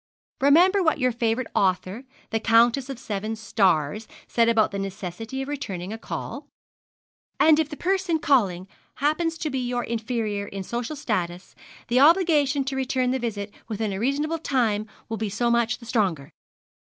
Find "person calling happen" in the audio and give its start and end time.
7.77-9.29